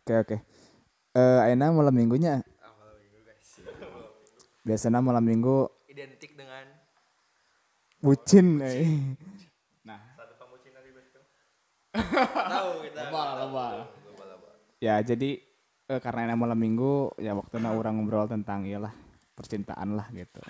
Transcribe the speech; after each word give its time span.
Oke 0.00 0.12
oke. 0.12 0.36
Eh 1.16 1.38
ayeuna 1.40 1.72
malam 1.72 1.94
minggunya 1.96 2.44
Ah, 2.60 2.68
malam 2.76 2.96
minggu 3.00 3.18
guys. 3.24 3.48
biasanya 4.60 5.00
malam 5.00 5.24
minggu 5.24 5.72
Identik 5.88 6.36
dengan 6.36 6.68
bucin 7.98 8.60
eh. 8.60 9.16
Nah, 9.82 9.98
satu 10.14 10.36
pemucin 10.36 10.70
dari. 10.76 10.92
Tahu 12.52 12.70
kita. 12.84 13.00
Lebah, 13.08 13.28
lebah. 13.40 13.70
ya 14.80 15.00
jadi 15.00 15.40
eh, 15.88 16.00
karena 16.00 16.28
ini 16.28 16.36
malam 16.36 16.60
minggu 16.60 17.16
ya 17.16 17.32
waktunya 17.32 17.72
orang 17.72 18.00
ngobrol 18.00 18.28
tentang 18.28 18.68
iyalah 18.68 18.92
percintaan 19.32 19.96
lah 19.96 20.12
gitu. 20.12 20.40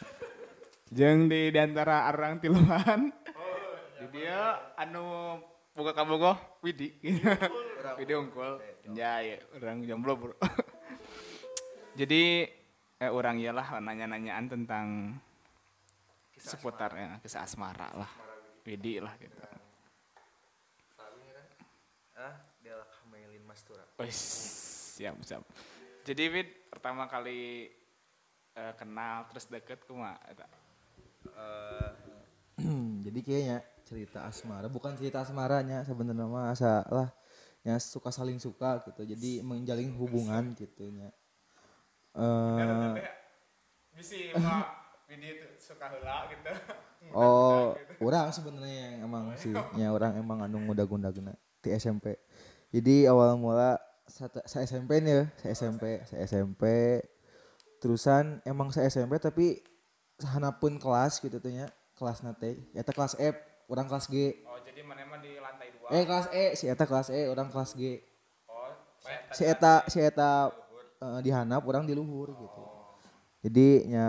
Jeung 0.91 1.31
di 1.31 1.55
di 1.55 1.59
antara 1.63 2.11
orang 2.11 2.43
tiluan 2.43 3.15
di 3.95 4.07
dia 4.11 4.59
anu 4.75 5.39
boga 5.71 5.95
kabogoh 5.95 6.35
Widi 6.61 6.99
Widi 7.99 8.13
unggul 8.17 8.53
ya 8.97 9.21
ya 9.25 9.37
orang 9.57 9.85
jomblo 9.85 10.13
bro 10.17 10.35
jadi 12.01 12.49
eh, 13.01 13.11
orang 13.11 13.41
iyalah 13.41 13.81
nanya-nanyaan 13.81 14.47
tentang 14.49 14.87
seputar 16.41 16.93
ya 16.97 17.09
kisah 17.21 17.45
asmara 17.45 17.89
lah 17.97 18.11
Widi 18.65 19.01
lah 19.01 19.17
gitu 19.17 19.37
kan. 19.41 19.57
Ah, 22.21 22.37
dia 22.61 22.77
Kamelin 23.01 23.45
Mastura. 23.49 23.85
Siap 23.97 25.17
siap. 25.25 25.43
Jadi 26.05 26.25
Wid 26.29 26.49
pertama 26.69 27.09
kali 27.09 27.73
eh, 28.53 28.73
kenal 28.77 29.25
terus 29.33 29.49
deket 29.49 29.89
kuma 29.89 30.21
eta. 30.29 30.45
Eh, 31.25 31.91
jadi 33.09 33.19
kayaknya 33.25 33.59
cerita 33.89 34.29
asmara 34.29 34.69
bukan 34.69 34.95
cerita 34.95 35.25
asmaranya 35.25 35.83
sebenarnya 35.83 36.29
mah 36.29 36.53
asa 36.53 36.85
lah 36.93 37.11
ya 37.61 37.77
suka 37.77 38.09
saling 38.09 38.41
suka 38.41 38.81
gitu. 38.89 39.03
Jadi 39.05 39.41
menjalin 39.45 39.93
hubungan 39.97 40.57
gitu 40.57 40.89
Bisi 43.95 44.33
Widi 45.11 45.27
itu 45.27 45.47
suka 45.59 45.91
gitu. 46.31 46.51
oh 47.17 47.75
orang 47.99 48.31
sebenarnya 48.31 48.77
yang 48.95 48.95
emang 49.09 49.25
sih 49.35 49.51
ya 49.75 49.91
orang 49.91 50.15
emang 50.21 50.45
anu 50.45 50.61
muda 50.63 50.85
guna 50.85 51.09
guna 51.11 51.33
di 51.65 51.73
SMP 51.75 52.15
jadi 52.71 53.09
awal 53.11 53.35
mula 53.41 53.81
sa- 54.07 54.31
saya 54.47 54.69
SMP 54.69 55.03
nih 55.03 55.13
ya 55.19 55.25
saya 55.41 55.53
SMP 55.57 55.85
saya 56.07 56.21
SMP 56.29 56.65
terusan 57.81 58.45
emang 58.45 58.71
saya 58.71 58.87
SMP 58.93 59.17
tapi 59.19 59.65
sahanapun 60.21 60.77
kelas 60.77 61.19
gitu 61.19 61.41
tuh 61.41 61.51
nya. 61.51 61.67
Kelas 61.97 62.25
nate 62.25 62.65
eta 62.73 62.93
kelas 62.97 63.13
F 63.21 63.37
orang 63.69 63.85
kelas 63.85 64.09
G. 64.09 64.41
Oh, 64.49 64.50
jadi 64.71 64.87
mana 64.87 65.03
emang 65.03 65.19
di 65.19 65.35
lantai 65.35 65.75
dua. 65.75 65.91
eh 65.91 66.03
kelas 66.07 66.27
E 66.31 66.45
si 66.55 66.71
eta 66.71 66.87
kelas 66.87 67.11
E 67.11 67.27
orang 67.27 67.51
kelas 67.51 67.75
G. 67.75 67.99
Oh, 68.47 68.71
si 69.35 69.43
eta 69.43 69.83
si 69.91 69.99
eta 69.99 70.55
eh, 71.03 71.19
di 71.27 71.35
hanap 71.35 71.67
orang 71.67 71.83
di 71.83 71.95
luhur 71.99 72.31
gitu. 72.39 72.63
Jadi 73.43 73.91
nya 73.91 74.07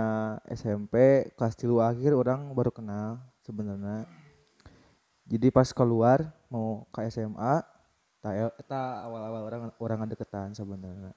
SMP 0.53 1.25
kelas 1.33 1.57
tilu 1.57 1.81
akhir 1.81 2.13
orang 2.13 2.53
baru 2.53 2.69
kenal 2.69 3.17
sebenarnya. 3.41 4.05
Jadi 5.25 5.47
pas 5.49 5.65
keluar 5.73 6.29
mau 6.51 6.85
ke 6.93 7.09
SMA 7.09 7.63
ta 8.21 8.29
eta 8.37 8.81
awal-awal 9.07 9.41
orang 9.49 9.61
orang 9.81 9.99
ada 10.05 10.13
deketan 10.13 10.53
sebenarnya. 10.53 11.15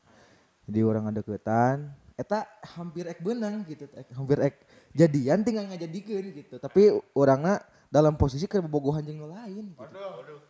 Jadi 0.64 0.80
orang 0.80 1.04
ada 1.12 1.20
deketan 1.20 1.92
eta 2.14 2.46
hampir 2.78 3.10
ek 3.10 3.18
benang 3.18 3.66
gitu 3.66 3.90
ek, 3.90 4.14
hampir 4.14 4.38
ek 4.38 4.54
jadian 4.94 5.42
tinggal 5.44 5.68
ngajadikeun 5.68 6.26
gitu. 6.32 6.56
Tapi 6.62 6.94
orangnya 7.12 7.60
dalam 7.94 8.18
posisi 8.18 8.50
ke 8.50 8.58
bobogohan 8.58 9.06
jeung 9.06 9.22
nu 9.22 9.30
lain 9.30 9.70
gitu. 9.70 9.78
Aduh, 9.78 10.26
aduh. 10.26 10.42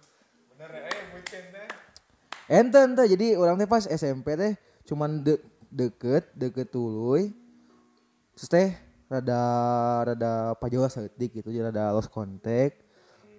Bener 0.56 0.70
eh 0.88 1.00
bucin 1.12 1.44
teh. 1.52 1.68
Ente 2.48 2.80
ente 2.80 3.04
jadi 3.04 3.36
orang 3.36 3.60
teh 3.60 3.68
pas 3.68 3.84
SMP 3.84 4.32
teh 4.32 4.56
cuman 4.88 5.20
de 5.20 5.36
deket 5.68 6.24
deket 6.32 6.72
tuluy 6.72 7.36
terus 8.32 8.48
teh 8.48 8.68
rada 9.08 9.40
rada 10.12 10.32
pajola 10.56 10.88
saeutik 10.88 11.36
gitu 11.36 11.52
jadi 11.52 11.68
rada 11.68 11.92
lost 11.92 12.08
contact 12.08 12.80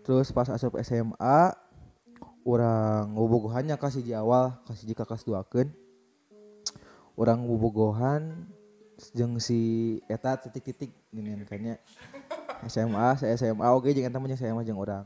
terus 0.06 0.30
pas 0.30 0.50
asup 0.50 0.78
SMA 0.82 1.54
orang 2.46 3.10
bobogohannya 3.18 3.78
kasih 3.80 4.06
di 4.06 4.14
awal 4.14 4.54
kasih 4.70 4.94
jika 4.94 5.08
kelas 5.08 5.26
duakeun 5.26 5.70
orang 7.18 7.42
bobogohan 7.46 8.46
jeung 9.16 9.40
si 9.42 10.00
eta 10.12 10.38
titik-titik 10.40 10.94
gini 11.12 11.40
kayaknya 11.48 11.82
SMA 12.66 13.20
saya 13.20 13.36
SMA 13.36 13.68
oke 13.76 13.92
jangan 13.92 14.16
temennya 14.16 14.40
SMA 14.40 14.64
jeung 14.64 14.80
orang. 14.80 15.06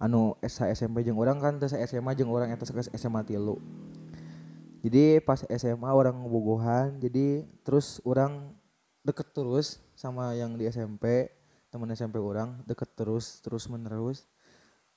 Anu 0.00 0.34
sa 0.48 0.68
SMP 0.72 1.04
jeung 1.04 1.20
orang 1.20 1.38
kan 1.38 1.60
terus 1.60 1.76
SMA 1.88 2.12
jeung 2.16 2.32
orang 2.32 2.52
sekelas 2.56 2.88
SMA 2.96 3.22
tilu. 3.24 3.60
Jadi 4.84 5.20
pas 5.24 5.40
SMA 5.48 5.88
orang 5.88 6.12
ngebogohan 6.12 7.00
jadi 7.00 7.48
terus 7.64 8.04
orang 8.04 8.52
deket 9.00 9.32
terus 9.32 9.80
sama 9.96 10.36
yang 10.36 10.60
di 10.60 10.68
SMP 10.68 11.32
temen 11.72 11.88
SMP 11.96 12.20
orang 12.20 12.60
deket 12.68 12.92
terus 12.92 13.40
terus 13.40 13.64
menerus. 13.68 14.28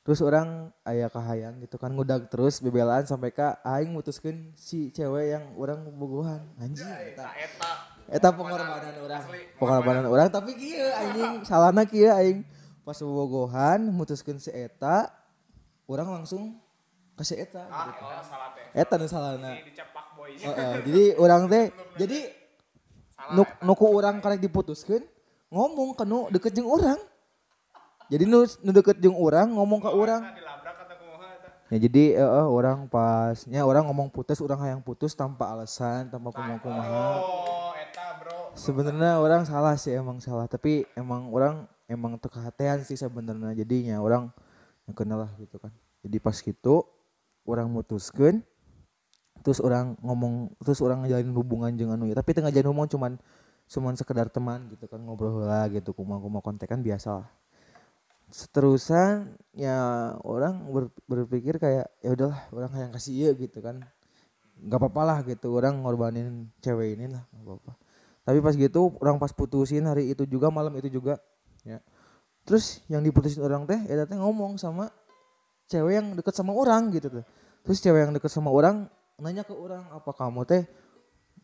Terus 0.03 0.23
orang 0.23 0.71
ayah 0.87 1.11
kahayang 1.11 1.59
gitu 1.59 1.75
kan 1.75 1.91
ngudag 1.91 2.31
terus 2.31 2.63
bebelaan 2.63 3.03
sampai 3.03 3.35
ka 3.35 3.59
aing 3.63 3.91
mutuskeun 3.91 4.55
si 4.55 4.87
cewek 4.91 5.35
yang 5.35 5.51
orang 5.59 5.83
bogohan. 5.99 6.47
Anjing 6.59 6.87
Eta 6.87 7.27
eta 8.07 8.31
pengorbanan 8.31 8.95
orang 9.03 9.23
pengorbanan 9.59 10.05
orang 10.07 10.27
tapi 10.31 10.55
kieu 10.55 10.87
anjing 10.95 11.43
salahna 11.43 11.83
kieu 11.83 12.07
aing 12.07 12.47
pas 12.87 12.95
bogohan 13.03 13.83
mutuskeun 13.91 14.39
si 14.39 14.47
eta 14.51 15.11
orang 15.91 16.21
langsung 16.21 16.55
ke 17.17 17.23
si 17.27 17.35
eta 17.35 17.67
gitu. 17.67 18.03
oh, 18.05 18.23
salah 18.23 18.49
teh. 18.55 18.67
eta 18.77 18.93
nu 18.95 19.05
salahna 19.09 19.51
dicepak 19.65 20.07
boy. 20.13 20.37
Heeh, 20.37 20.73
jadi 20.85 21.03
orang 21.17 21.51
teh 21.51 21.65
jadi 21.97 22.19
nuk 23.35 23.49
nuku 23.59 23.85
orang 23.89 24.23
karek 24.23 24.39
diputuskeun 24.39 25.03
ngomong 25.51 25.97
ke 25.97 26.03
nu 26.07 26.31
deket 26.31 26.55
jeung 26.55 26.69
orang 26.69 26.99
jadi 28.07 28.23
nu, 28.23 28.47
nu 28.63 28.71
deket 28.71 29.03
jeung 29.03 29.19
orang 29.19 29.51
ngomong 29.51 29.83
ke 29.83 29.89
orang 29.91 30.21
eta? 30.31 31.49
ya 31.67 31.77
jadi 31.83 32.03
eh, 32.15 32.23
eh, 32.23 32.47
orang 32.47 32.87
pasnya 32.87 33.67
orang 33.67 33.83
ngomong 33.91 34.07
putus 34.07 34.39
orang 34.39 34.63
yang 34.63 34.79
putus 34.79 35.11
tanpa 35.11 35.51
alasan 35.51 36.07
tanpa 36.07 36.31
kumaha 36.31 36.59
kumaha 36.63 37.03
Oh, 37.19 37.19
eta. 37.19 37.66
Sebenarnya 38.57 39.21
orang 39.21 39.45
salah 39.45 39.77
sih 39.77 39.93
emang 39.93 40.17
salah. 40.17 40.49
Tapi 40.49 40.83
emang 40.97 41.29
orang 41.29 41.69
emang 41.85 42.17
tekahatean 42.17 42.81
sih 42.83 42.97
sebenarnya 42.97 43.53
jadinya. 43.53 44.01
Orang 44.01 44.33
yang 44.89 44.95
kenal 44.97 45.23
lah 45.23 45.31
gitu 45.37 45.61
kan. 45.61 45.71
Jadi 46.01 46.17
pas 46.17 46.35
gitu 46.41 46.83
orang 47.47 47.69
mutuskan 47.69 48.43
terus 49.45 49.63
orang 49.63 49.95
ngomong 50.03 50.51
terus 50.59 50.81
orang 50.83 51.05
ngejalin 51.05 51.31
hubungan 51.31 51.71
dengan 51.71 52.03
ya 52.03 52.17
tapi 52.17 52.35
tengah 52.35 52.51
jalin 52.51 52.73
hubungan 52.73 52.89
cuman 52.91 53.11
cuman 53.69 53.93
sekedar 53.95 54.27
teman 54.27 54.67
gitu 54.73 54.89
kan 54.91 54.99
ngobrol 54.99 55.45
lah 55.45 55.69
gitu 55.71 55.95
kumah 55.95 56.19
kumah 56.19 56.41
kontekan 56.43 56.83
biasa 56.83 57.23
lah. 57.23 57.29
Seterusan 58.27 59.39
ya 59.55 60.11
orang 60.27 60.67
ber- 60.67 60.91
berpikir 61.07 61.55
kayak 61.63 61.87
ya 62.03 62.09
udahlah 62.11 62.41
orang 62.51 62.71
yang 62.75 62.91
kasih 62.91 63.13
iya 63.15 63.31
gitu 63.39 63.63
kan. 63.63 63.87
Nggak 64.59 64.79
apa-apa 64.83 65.01
lah 65.05 65.19
gitu 65.23 65.53
orang 65.55 65.79
ngorbanin 65.79 66.51
cewek 66.59 66.99
ini 66.99 67.07
lah 67.07 67.23
nggak 67.31 67.45
apa-apa 67.45 67.86
tapi 68.27 68.43
pas 68.43 68.51
gitu 68.51 68.91
orang 68.99 69.15
pas 69.15 69.31
putusin 69.31 69.87
hari 69.87 70.11
itu 70.11 70.27
juga 70.27 70.51
malam 70.51 70.75
itu 70.75 70.91
juga 70.91 71.15
ya. 71.63 71.79
Terus 72.43 72.83
yang 72.91 72.99
diputusin 72.99 73.39
orang 73.39 73.63
teh 73.63 73.79
ya 73.87 74.03
teh 74.03 74.19
ngomong 74.19 74.59
sama 74.59 74.91
cewek 75.71 75.95
yang 75.95 76.07
deket 76.11 76.35
sama 76.35 76.51
orang 76.51 76.91
gitu 76.91 77.07
tuh 77.07 77.25
terus 77.63 77.79
cewek 77.79 78.03
yang 78.03 78.11
deket 78.11 78.27
sama 78.27 78.51
orang 78.51 78.91
nanya 79.19 79.47
ke 79.47 79.55
orang 79.55 79.87
apa 79.95 80.11
kamu 80.11 80.43
teh? 80.43 80.63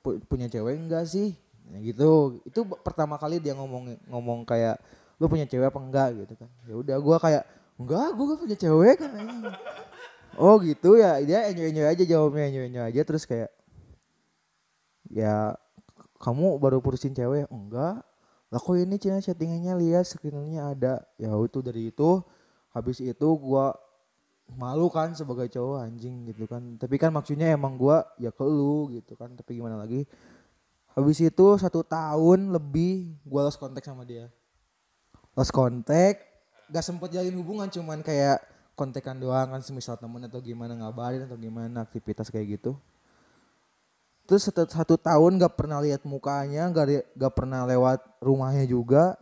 Pu- 0.04 0.20
punya 0.28 0.52
cewek 0.52 0.76
enggak 0.76 1.08
sih? 1.08 1.34
Ya 1.72 1.80
gitu. 1.80 2.44
Itu 2.44 2.68
pertama 2.84 3.16
kali 3.16 3.40
dia 3.40 3.56
ngomong 3.56 3.98
ngomong 4.12 4.44
kayak 4.44 4.78
lu 5.18 5.32
punya 5.32 5.48
cewek 5.48 5.72
apa 5.72 5.80
enggak? 5.80 6.10
gitu 6.20 6.34
kan. 6.36 6.50
Ya 6.68 6.76
udah 6.76 6.98
gua 7.00 7.18
kayak 7.18 7.44
enggak 7.80 8.08
gua 8.14 8.26
gak 8.36 8.40
punya 8.44 8.58
cewek 8.60 8.96
kan. 9.00 9.12
Anjing." 9.16 9.44
oh 10.34 10.58
gitu 10.66 10.98
ya 10.98 11.22
dia 11.22 11.46
enjoy 11.46 11.70
enjoy 11.70 11.88
aja 11.88 12.04
jawabnya 12.04 12.46
enjoy 12.52 12.66
enjoy 12.68 12.84
aja. 12.84 13.02
Terus 13.08 13.24
kayak 13.26 13.50
ya 15.10 15.58
kamu 16.24 16.56
baru 16.56 16.80
putusin 16.80 17.12
cewek? 17.12 17.52
Enggak. 17.52 18.00
Lah 18.48 18.60
kok 18.62 18.80
ini 18.80 18.96
cina 18.96 19.20
chattingannya 19.20 19.76
lihat 19.76 20.08
screenernya 20.08 20.72
ada. 20.72 21.04
Ya 21.20 21.36
itu 21.36 21.60
dari 21.60 21.92
itu 21.92 22.24
habis 22.72 23.04
itu 23.04 23.28
gua 23.36 23.76
malu 24.56 24.88
kan 24.88 25.12
sebagai 25.12 25.52
cowok 25.52 25.84
anjing 25.84 26.32
gitu 26.32 26.48
kan. 26.48 26.80
Tapi 26.80 26.96
kan 26.96 27.12
maksudnya 27.12 27.52
emang 27.52 27.76
gua 27.76 28.08
ya 28.16 28.32
ke 28.32 28.46
lu 28.48 28.88
gitu 28.96 29.20
kan. 29.20 29.36
Tapi 29.36 29.60
gimana 29.60 29.76
lagi? 29.76 30.08
Habis 30.96 31.20
itu 31.20 31.48
satu 31.60 31.84
tahun 31.84 32.56
lebih 32.56 33.20
gua 33.28 33.44
lost 33.52 33.60
kontak 33.60 33.84
sama 33.84 34.08
dia. 34.08 34.32
Lost 35.36 35.52
kontak 35.52 36.24
gak 36.72 36.86
sempet 36.86 37.12
jalin 37.12 37.36
hubungan 37.36 37.68
cuman 37.68 38.00
kayak 38.00 38.40
kontekan 38.74 39.20
doang 39.20 39.52
kan 39.52 39.62
semisal 39.62 40.00
temen 40.00 40.26
atau 40.26 40.42
gimana 40.42 40.74
ngabarin 40.74 41.28
atau 41.28 41.38
gimana 41.38 41.86
aktivitas 41.86 42.34
kayak 42.34 42.58
gitu 42.58 42.80
terus 44.24 44.48
satu, 44.48 44.64
satu 44.68 44.96
tahun 44.96 45.40
gak 45.40 45.56
pernah 45.60 45.84
lihat 45.84 46.08
mukanya 46.08 46.70
gak, 46.72 47.16
gak 47.16 47.34
pernah 47.36 47.68
lewat 47.68 48.00
rumahnya 48.24 48.64
juga 48.68 49.20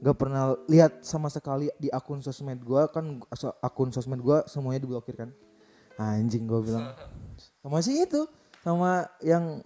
gak 0.00 0.16
pernah 0.16 0.54
lihat 0.68 1.02
sama 1.02 1.32
sekali 1.32 1.72
di 1.80 1.88
akun 1.88 2.20
sosmed 2.20 2.60
gua 2.60 2.86
kan 2.86 3.18
akun 3.64 3.90
sosmed 3.90 4.20
gua 4.20 4.44
semuanya 4.44 4.84
diblokir 4.84 5.16
kan. 5.16 5.32
Anjing 5.96 6.44
gue 6.44 6.60
bilang. 6.60 6.92
Sama 7.64 7.80
si 7.80 8.04
itu 8.04 8.28
sama 8.60 9.08
yang 9.24 9.64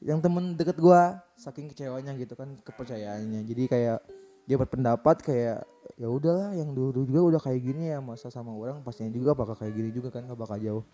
yang 0.00 0.18
temen 0.24 0.56
deket 0.56 0.80
gue 0.80 1.02
saking 1.36 1.68
kecewanya 1.72 2.16
gitu 2.16 2.32
kan 2.32 2.56
kepercayaannya. 2.64 3.44
Jadi 3.44 3.62
kayak 3.68 4.00
dia 4.48 4.56
berpendapat 4.56 5.20
kayak 5.20 5.68
ya 6.00 6.08
udahlah 6.08 6.56
yang 6.56 6.72
dulu 6.72 7.04
juga 7.04 7.20
udah 7.36 7.40
kayak 7.42 7.60
gini 7.60 7.92
ya 7.92 7.98
masa 8.00 8.32
sama 8.32 8.54
orang 8.54 8.80
pastinya 8.80 9.12
juga 9.12 9.36
bakal 9.36 9.58
kayak 9.58 9.74
gini 9.74 9.90
juga 9.90 10.14
kan 10.14 10.22
gak 10.22 10.38
bakal 10.38 10.58
jauh 10.58 10.84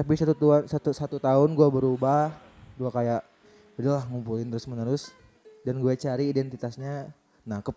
tapi 0.00 0.16
satu 0.16 0.32
tua, 0.32 0.64
satu 0.64 0.96
satu 0.96 1.20
tahun 1.20 1.52
gue 1.52 1.68
berubah. 1.68 2.32
Gue 2.80 2.88
kayak 2.88 3.20
udahlah 3.76 4.08
ngumpulin 4.08 4.48
terus 4.48 4.64
menerus 4.64 5.12
dan 5.60 5.76
gue 5.76 5.92
cari 5.92 6.32
identitasnya 6.32 7.12
nah 7.44 7.60
ke 7.60 7.68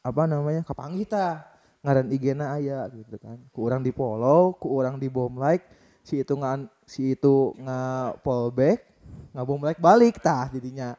apa 0.00 0.24
namanya 0.24 0.64
kepanggita 0.64 1.44
ngaran 1.84 2.08
IG-na 2.08 2.56
aya 2.56 2.88
gitu 2.88 3.20
kan. 3.20 3.36
Ku 3.52 3.68
orang 3.68 3.84
di 3.84 3.92
follow 3.92 4.56
ku 4.56 4.72
orang 4.80 4.96
di 4.96 5.12
bom 5.12 5.36
like. 5.36 5.68
Si 6.00 6.16
itu 6.16 6.32
nggak 6.32 6.88
si 6.88 7.12
itu 7.12 7.52
nggak 7.60 8.24
follow 8.24 8.48
back 8.48 8.88
nggak 9.36 9.44
bom 9.44 9.60
like 9.60 9.76
balik 9.76 10.16
tah 10.24 10.48
jadinya. 10.48 10.96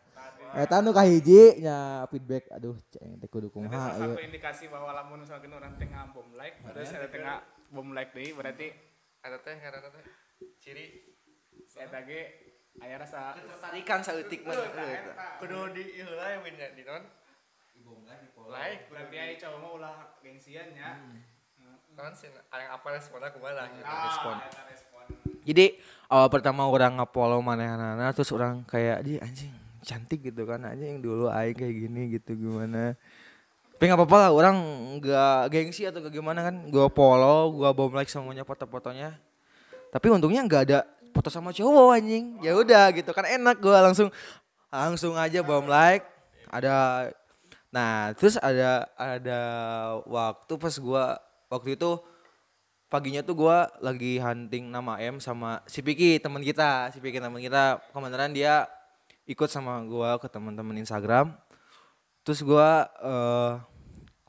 Eta 0.53 0.85
nu 0.85 0.93
kahiji 0.93 1.65
nya 1.65 2.05
feedback 2.13 2.45
aduh 2.53 2.77
ceng 2.93 3.17
teh 3.17 3.25
kudu 3.25 3.49
kumaha 3.49 3.97
ieu. 3.97 4.13
satu 4.13 4.21
indikasi 4.21 4.65
bahwa 4.69 4.93
lamun 4.93 5.25
misalkan 5.25 5.49
orang 5.49 5.73
tengah 5.81 6.13
bom 6.13 6.29
like 6.37 6.61
terus 6.61 6.93
ada 6.93 7.09
tengah 7.09 7.41
bom 7.73 7.89
like 7.93 8.13
deui 8.13 8.33
berarti 8.33 8.73
Ada 9.23 9.37
teh 9.43 9.57
karena 9.59 9.89
teh. 9.89 10.05
Ciri. 10.59 10.85
Saya 11.67 11.91
tage 11.91 12.49
aya 12.79 12.95
rasa 12.95 13.35
ketertarikan 13.35 13.99
saeutik 13.99 14.47
mah 14.47 14.55
kudu 15.43 15.75
di 15.75 15.99
ieu 15.99 16.07
lah 16.15 16.39
di 16.47 16.83
non 16.87 17.03
like 18.49 18.87
berarti 18.87 19.15
aya 19.19 19.33
cowok 19.35 19.57
mah 19.59 19.71
ulah 19.75 19.95
gengsian 20.23 20.71
nya. 20.71 20.95
non 21.99 22.15
sih 22.15 22.31
yang 22.31 22.71
apa 22.71 22.87
responnya 22.95 23.27
kumaha 23.35 23.67
gitu. 23.75 23.83
Ah, 23.83 24.07
respon. 24.07 24.35
Jadi 25.43 25.65
awal 26.07 26.31
pertama 26.31 26.63
orang 26.63 26.95
nge-follow 26.95 27.43
manehana 27.43 28.07
terus 28.15 28.31
orang 28.31 28.63
kayak 28.63 29.03
di 29.03 29.19
anjing 29.19 29.51
cantik 29.83 30.23
gitu 30.23 30.47
kan 30.47 30.63
anjing 30.63 31.03
dulu 31.03 31.27
aing 31.27 31.57
kayak 31.57 31.75
gini 31.75 32.15
gitu 32.15 32.39
gimana. 32.39 32.95
Tapi 33.79 33.87
nggak 33.87 33.99
apa-apa 34.03 34.17
lah 34.27 34.31
orang 34.35 34.55
nggak 34.99 35.55
gengsi 35.55 35.87
atau 35.87 36.03
kayak 36.03 36.11
gimana 36.11 36.43
kan. 36.43 36.67
Gua 36.67 36.91
follow, 36.91 37.55
gua 37.55 37.71
bom 37.71 37.87
like 37.95 38.11
semuanya 38.11 38.43
foto-fotonya. 38.43 39.15
Tapi 39.87 40.11
untungnya 40.11 40.43
nggak 40.43 40.63
ada 40.67 40.83
foto 41.15 41.31
sama 41.31 41.55
cowok 41.55 41.95
anjing. 41.95 42.43
Ya 42.43 42.59
udah 42.59 42.91
gitu 42.91 43.15
kan 43.15 43.23
enak 43.23 43.63
gua 43.63 43.79
langsung 43.79 44.11
langsung 44.67 45.15
aja 45.15 45.39
bom 45.47 45.63
like. 45.63 46.03
Ada 46.51 47.07
nah 47.71 48.11
terus 48.19 48.35
ada 48.35 48.83
ada 48.99 49.39
waktu 50.03 50.53
pas 50.59 50.75
gua 50.75 51.15
waktu 51.47 51.79
itu 51.79 52.03
paginya 52.91 53.23
tuh 53.23 53.47
gua 53.47 53.71
lagi 53.79 54.19
hunting 54.19 54.67
nama 54.67 54.99
M 54.99 55.23
sama 55.23 55.63
si 55.71 55.79
Piki 55.79 56.19
teman 56.19 56.43
kita 56.43 56.91
si 56.91 56.99
Piki 56.99 57.23
teman 57.23 57.39
kita 57.39 57.79
kebenaran 57.95 58.35
dia 58.35 58.67
ikut 59.23 59.47
sama 59.47 59.79
gua 59.87 60.19
ke 60.19 60.27
teman-teman 60.27 60.83
Instagram 60.83 61.31
terus 62.29 62.45
gua 62.45 62.85
eh, 63.01 63.51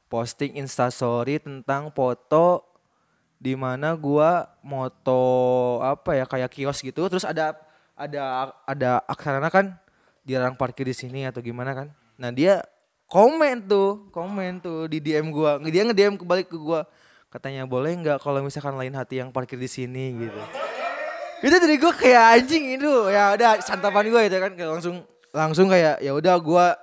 posting 0.09 0.57
instastory 0.57 1.37
tentang 1.37 1.93
foto 1.93 2.65
di 3.37 3.53
mana 3.53 3.93
gua 3.93 4.49
moto 4.65 5.21
apa 5.85 6.17
ya 6.17 6.25
kayak 6.25 6.49
kios 6.49 6.81
gitu. 6.81 7.13
Terus 7.13 7.29
ada 7.29 7.61
ada 7.93 8.57
ada 8.65 9.05
aksarana 9.05 9.53
kan 9.53 9.77
dilarang 10.25 10.57
parkir 10.57 10.89
di 10.89 10.97
sini 10.97 11.29
atau 11.29 11.45
gimana 11.45 11.77
kan. 11.77 11.93
Nah 12.17 12.33
dia 12.33 12.65
komen 13.05 13.69
tuh 13.69 14.09
komen 14.09 14.65
tuh 14.65 14.89
di 14.89 14.97
DM 15.05 15.29
gua. 15.29 15.61
Dia 15.61 15.85
nge 15.85 15.93
DM 15.93 16.17
kebalik 16.17 16.49
ke 16.49 16.57
gua. 16.57 16.89
Katanya 17.29 17.69
boleh 17.69 18.01
nggak 18.01 18.25
kalau 18.25 18.41
misalkan 18.41 18.81
lain 18.81 18.97
hati 18.97 19.21
yang 19.21 19.29
parkir 19.29 19.61
di 19.61 19.69
sini? 19.69 20.25
gitu. 20.25 20.41
Itu 21.45 21.53
dari 21.53 21.77
gua 21.77 21.93
kayak 21.93 22.25
anjing 22.41 22.81
itu. 22.81 23.13
Ya 23.13 23.37
udah 23.37 23.61
santapan 23.61 24.09
gua 24.09 24.25
itu 24.25 24.41
kan. 24.41 24.57
Kayak 24.57 24.81
langsung 24.81 25.05
langsung 25.37 25.69
kayak 25.69 26.01
ya 26.01 26.17
udah 26.17 26.41
gua 26.41 26.80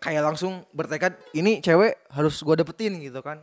kayak 0.00 0.32
langsung 0.32 0.64
bertekad 0.72 1.14
ini 1.36 1.60
cewek 1.60 2.00
harus 2.08 2.40
gua 2.40 2.56
dapetin 2.56 2.96
gitu 2.98 3.20
kan. 3.20 3.38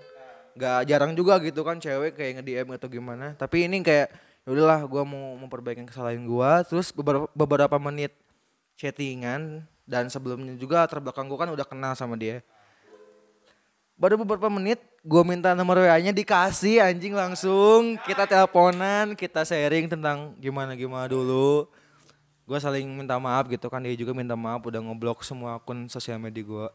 Nggak 0.57 0.79
jarang 0.89 1.13
juga 1.13 1.37
gitu 1.39 1.61
kan 1.61 1.77
cewek 1.77 2.17
kayak 2.17 2.41
nge 2.41 2.43
DM 2.43 2.67
atau 2.73 2.89
gimana. 2.89 3.37
Tapi 3.37 3.69
ini 3.69 3.85
kayak 3.85 4.09
ya 4.43 4.49
udahlah 4.49 4.81
gua 4.89 5.05
mau 5.05 5.37
memperbaiki 5.37 5.85
kesalahan 5.85 6.25
gua. 6.25 6.65
Terus 6.65 6.89
beberapa 6.89 7.29
beberapa 7.37 7.77
menit 7.77 8.11
chattingan 8.75 9.63
dan 9.85 10.09
sebelumnya 10.09 10.57
juga 10.57 10.83
terbelakang 10.89 11.29
gua 11.29 11.45
kan 11.45 11.49
udah 11.53 11.65
kenal 11.69 11.93
sama 11.93 12.17
dia. 12.17 12.41
Baru 13.97 14.21
beberapa 14.21 14.45
menit 14.45 14.77
gue 15.01 15.23
minta 15.25 15.57
nomor 15.57 15.81
WA-nya 15.81 16.13
dikasih 16.13 16.85
anjing 16.85 17.17
langsung. 17.17 17.97
Kita 18.05 18.29
teleponan 18.29 19.17
kita 19.17 19.41
sharing 19.41 19.89
tentang 19.89 20.37
gimana 20.37 20.77
gimana 20.77 21.09
dulu 21.09 21.65
gue 22.47 22.57
saling 22.63 22.87
minta 22.87 23.19
maaf 23.19 23.51
gitu 23.51 23.67
kan 23.67 23.83
dia 23.83 23.91
juga 23.99 24.15
minta 24.15 24.39
maaf 24.39 24.63
udah 24.63 24.79
ngeblok 24.79 25.19
semua 25.21 25.59
akun 25.59 25.91
sosial 25.91 26.15
media 26.15 26.47
gue 26.47 26.67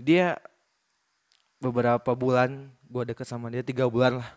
dia 0.00 0.40
beberapa 1.62 2.10
bulan 2.18 2.74
gue 2.90 3.02
deket 3.14 3.24
sama 3.24 3.46
dia 3.48 3.62
tiga 3.62 3.86
bulan 3.86 4.18
lah. 4.18 4.30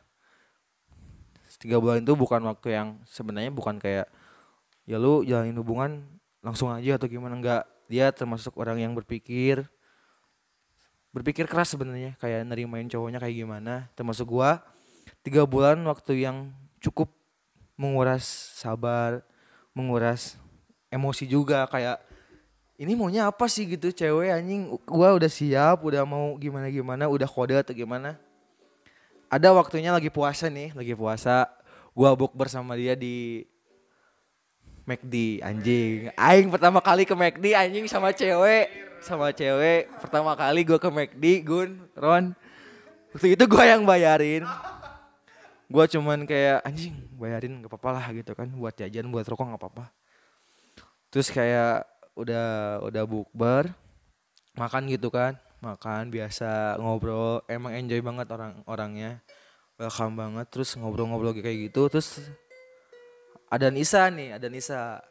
Tiga 1.57 1.81
bulan 1.81 2.06
itu 2.06 2.13
bukan 2.13 2.45
waktu 2.45 2.77
yang 2.77 3.01
sebenarnya 3.09 3.50
bukan 3.50 3.81
kayak 3.81 4.06
ya 4.86 5.01
lu 5.01 5.25
jalanin 5.25 5.57
hubungan 5.57 6.06
langsung 6.45 6.69
aja 6.69 7.01
atau 7.01 7.09
gimana. 7.09 7.33
Enggak 7.33 7.63
dia 7.89 8.13
termasuk 8.13 8.53
orang 8.62 8.77
yang 8.77 8.94
berpikir 8.94 9.65
berpikir 11.09 11.50
keras 11.50 11.74
sebenarnya 11.74 12.13
kayak 12.21 12.45
nerimain 12.45 12.86
cowoknya 12.86 13.18
kayak 13.18 13.36
gimana. 13.41 13.89
Termasuk 13.98 14.30
gua 14.30 14.62
tiga 15.25 15.50
bulan 15.50 15.81
waktu 15.89 16.21
yang 16.21 16.53
cukup 16.77 17.09
menguras 17.74 18.24
sabar 18.56 19.25
menguras 19.75 20.39
emosi 20.88 21.27
juga 21.27 21.68
kayak 21.68 22.00
ini 22.80 22.95
maunya 22.95 23.27
apa 23.27 23.48
sih? 23.51 23.68
gitu 23.68 23.92
cewek 23.92 24.31
anjing 24.31 24.72
gua 24.88 25.16
udah 25.16 25.31
siap 25.31 25.83
udah 25.83 26.07
mau 26.07 26.36
gimana 26.39 26.72
gimana 26.72 27.04
udah 27.12 27.27
kode 27.27 27.56
atau 27.56 27.75
gimana. 27.75 28.16
Ada 29.27 29.51
waktunya 29.51 29.92
lagi 29.92 30.07
puasa 30.07 30.48
nih 30.48 30.72
lagi 30.72 30.95
puasa 30.95 31.51
gua 31.92 32.16
book 32.16 32.31
bersama 32.36 32.75
dia 32.79 32.96
di 32.96 33.44
McD 34.88 35.44
anjing. 35.44 36.12
Aing 36.15 36.48
pertama 36.51 36.79
kali 36.79 37.03
ke 37.03 37.15
McD 37.15 37.55
anjing 37.55 37.86
sama 37.91 38.15
cewek 38.15 38.72
sama 39.03 39.32
cewek. 39.36 39.91
Pertama 40.00 40.36
kali 40.36 40.63
gua 40.63 40.79
ke 40.79 40.89
McD 40.91 41.25
Gun 41.44 41.70
Ron. 41.96 42.36
Waktu 43.15 43.39
itu 43.39 43.44
gua 43.48 43.63
yang 43.63 43.88
bayarin 43.88 44.44
gua 45.65 45.86
cuman 45.89 46.29
kayak 46.29 46.62
anjing 46.62 46.93
bayarin 47.17 47.62
gak 47.62 47.72
apa-apa 47.72 47.89
lah 47.98 48.05
gitu 48.13 48.31
kan. 48.38 48.48
Buat 48.53 48.77
jajan 48.77 49.10
buat 49.10 49.25
rokok 49.25 49.45
gak 49.55 49.62
apa-apa. 49.62 49.86
Terus 51.10 51.27
kayak 51.31 51.88
udah 52.15 52.79
udah 52.86 53.03
bukber 53.07 53.72
makan 54.55 54.88
gitu 54.91 55.10
kan. 55.10 55.38
Makan 55.63 56.13
biasa 56.13 56.77
ngobrol. 56.77 57.41
Emang 57.50 57.74
enjoy 57.74 58.00
banget 58.03 58.27
orang 58.29 58.62
orangnya. 58.69 59.24
Welcome 59.75 60.15
banget. 60.15 60.48
Terus 60.53 60.77
ngobrol-ngobrol 60.77 61.34
kayak 61.36 61.72
gitu. 61.72 61.89
Terus 61.89 62.22
ada 63.50 63.67
Nisa 63.74 64.07
nih 64.12 64.38
ada 64.38 64.48
Nisa. 64.51 65.01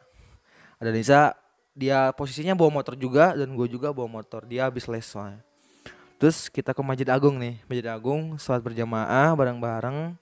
Ada 0.79 0.91
Nisa 0.91 1.21
dia 1.75 2.15
posisinya 2.15 2.55
bawa 2.55 2.79
motor 2.83 2.95
juga 2.95 3.35
dan 3.35 3.51
gue 3.51 3.67
juga 3.67 3.91
bawa 3.91 4.23
motor. 4.23 4.47
Dia 4.47 4.71
habis 4.71 4.87
les 4.87 5.03
soalnya. 5.03 5.43
Terus 6.23 6.47
kita 6.47 6.71
ke 6.71 6.83
Masjid 6.87 7.09
Agung 7.11 7.37
nih. 7.37 7.59
Masjid 7.67 7.87
Agung 7.91 8.39
sholat 8.39 8.63
berjamaah 8.63 9.35
bareng-bareng 9.35 10.15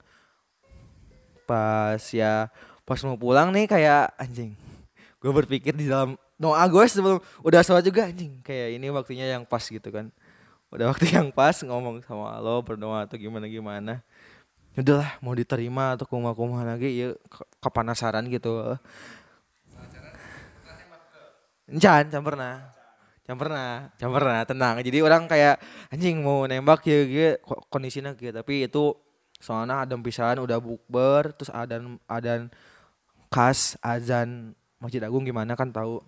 pas 1.43 2.01
ya 2.11 2.47
pas 2.83 2.99
mau 3.07 3.15
pulang 3.15 3.51
nih 3.51 3.65
kayak 3.67 4.11
anjing 4.19 4.51
gue 5.23 5.31
berpikir 5.31 5.71
di 5.75 5.87
dalam 5.87 6.19
doa 6.35 6.63
gue 6.67 6.83
sebelum 6.89 7.17
udah 7.45 7.61
sholat 7.63 7.83
juga 7.87 8.09
anjing 8.09 8.43
kayak 8.43 8.75
ini 8.75 8.87
waktunya 8.91 9.31
yang 9.31 9.47
pas 9.47 9.63
gitu 9.63 9.87
kan 9.87 10.11
udah 10.73 10.89
waktu 10.91 11.13
yang 11.13 11.29
pas 11.29 11.55
ngomong 11.63 12.03
sama 12.03 12.41
lo 12.41 12.59
berdoa 12.65 13.05
atau 13.05 13.15
gimana 13.15 13.45
gimana 13.47 14.01
udahlah 14.73 15.21
mau 15.21 15.37
diterima 15.37 15.93
atau 15.93 16.09
kumah 16.09 16.33
kumah 16.33 16.65
lagi 16.65 16.89
ya 16.97 17.07
ke- 17.29 17.49
kepanasaran 17.61 18.25
gitu 18.27 18.75
Encan, 21.63 22.11
can 22.11 22.23
pernah. 22.23 22.55
Can 23.23 23.39
pernah, 23.39 23.87
can 23.95 24.11
pernah, 24.11 24.43
tenang. 24.43 24.75
Jadi 24.83 24.99
orang 24.99 25.31
kayak 25.31 25.55
anjing 25.87 26.19
mau 26.19 26.43
nembak 26.43 26.83
ya 26.83 27.07
gitu 27.07 27.39
kondisinya 27.71 28.11
gitu. 28.19 28.35
Tapi 28.35 28.67
itu 28.67 28.99
soalnya 29.43 29.83
ada 29.83 29.99
pisahan 29.99 30.39
udah 30.39 30.55
bukber 30.63 31.35
terus 31.35 31.51
adan 31.51 31.99
adan 32.07 32.47
khas 33.27 33.75
azan 33.83 34.55
Masjid 34.83 34.99
Agung 34.99 35.23
gimana 35.23 35.55
kan 35.55 35.71
tahu. 35.71 36.03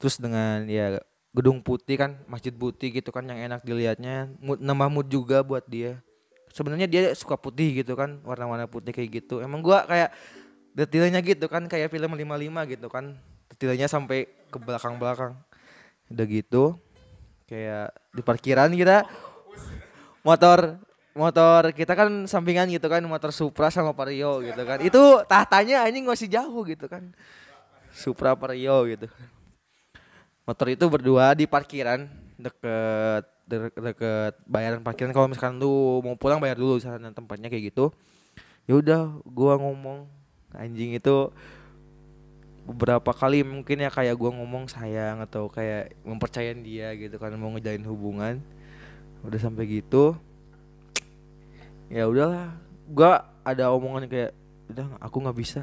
Terus 0.00 0.16
dengan 0.16 0.64
ya 0.64 0.96
gedung 1.36 1.60
putih 1.60 2.00
kan, 2.00 2.16
masjid 2.24 2.50
putih 2.50 2.88
gitu 2.88 3.12
kan 3.12 3.28
yang 3.28 3.36
enak 3.36 3.60
dilihatnya, 3.60 4.32
mood, 4.40 4.64
nambah 4.64 4.88
mood 4.88 5.06
juga 5.12 5.44
buat 5.44 5.68
dia. 5.68 6.00
Sebenarnya 6.50 6.88
dia 6.88 7.12
suka 7.12 7.36
putih 7.36 7.84
gitu 7.84 7.92
kan, 7.94 8.16
warna-warna 8.24 8.64
putih 8.64 8.96
kayak 8.96 9.22
gitu. 9.22 9.44
Emang 9.44 9.60
gua 9.60 9.84
kayak 9.84 10.10
detailnya 10.72 11.20
gitu 11.20 11.46
kan 11.52 11.68
kayak 11.68 11.92
film 11.92 12.16
55 12.16 12.72
gitu 12.72 12.88
kan. 12.88 13.20
Detailnya 13.52 13.86
sampai 13.92 14.24
ke 14.48 14.56
belakang-belakang. 14.56 15.36
Udah 16.10 16.26
gitu 16.26 16.80
kayak 17.44 17.92
di 18.16 18.22
parkiran 18.22 18.70
kita 18.72 19.04
motor 20.22 20.78
motor 21.10 21.74
kita 21.74 21.98
kan 21.98 22.08
sampingan 22.30 22.70
gitu 22.70 22.86
kan 22.86 23.02
motor 23.02 23.34
Supra 23.34 23.68
sama 23.68 23.90
Vario 23.90 24.42
gitu 24.42 24.62
kan. 24.62 24.78
Itu 24.78 25.26
tahtanya 25.26 25.82
anjing 25.86 26.06
masih 26.06 26.30
jauh 26.30 26.62
gitu 26.66 26.86
kan. 26.86 27.10
Supra 27.90 28.38
Vario 28.38 28.86
gitu. 28.86 29.06
Motor 30.46 30.66
itu 30.70 30.84
berdua 30.86 31.34
di 31.34 31.46
parkiran 31.46 32.06
deket 32.38 33.24
deket, 33.46 33.72
deket 33.74 34.32
bayaran 34.46 34.80
parkiran. 34.80 35.10
Kalau 35.10 35.26
misalkan 35.26 35.58
lu 35.58 35.98
mau 36.02 36.14
pulang 36.14 36.38
bayar 36.38 36.54
dulu 36.54 36.78
sana 36.78 37.10
tempatnya 37.10 37.50
kayak 37.50 37.74
gitu. 37.74 37.90
Ya 38.70 38.78
udah 38.78 39.02
gua 39.26 39.58
ngomong 39.58 40.06
anjing 40.54 40.94
itu 40.94 41.34
beberapa 42.62 43.10
kali 43.10 43.42
mungkin 43.42 43.82
ya 43.82 43.90
kayak 43.90 44.14
gua 44.14 44.30
ngomong 44.30 44.70
sayang 44.70 45.18
atau 45.26 45.50
kayak 45.50 45.90
mempercayain 46.06 46.62
dia 46.62 46.94
gitu 46.94 47.18
kan 47.18 47.34
mau 47.34 47.50
ngejalin 47.50 47.82
hubungan. 47.90 48.34
Udah 49.26 49.42
sampai 49.42 49.66
gitu 49.68 50.14
ya 51.90 52.06
udahlah 52.06 52.54
gua 52.86 53.26
ada 53.42 53.74
omongan 53.74 54.06
kayak 54.06 54.32
udah 54.70 54.86
aku 55.02 55.16
nggak 55.26 55.38
bisa. 55.38 55.62